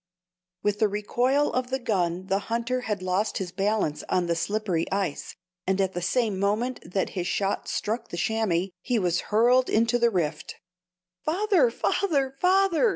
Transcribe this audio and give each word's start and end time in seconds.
With 0.63 0.79
the 0.79 0.87
recoil 0.87 1.53
of 1.53 1.69
the 1.69 1.77
gun 1.77 2.25
the 2.25 2.39
hunter 2.49 2.81
had 2.81 3.03
lost 3.03 3.37
his 3.37 3.51
balance 3.51 4.03
on 4.09 4.25
the 4.25 4.35
slippery 4.35 4.91
ice, 4.91 5.35
and 5.67 5.79
at 5.79 5.93
the 5.93 6.01
same 6.01 6.39
moment 6.39 6.79
that 6.93 7.09
his 7.11 7.27
shot 7.27 7.67
struck 7.67 8.07
the 8.07 8.17
chamois, 8.17 8.69
he 8.81 8.97
was 8.97 9.19
hurled 9.29 9.69
into 9.69 9.99
the 9.99 10.09
"rift." 10.09 10.55
"Father! 11.23 11.69
father! 11.69 12.35
father!" 12.41 12.89